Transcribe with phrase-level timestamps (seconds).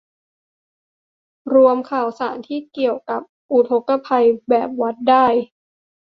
[1.53, 5.25] รวมข่าวสารที่เกี่ยวกับอุทกภัย แบบวัดได้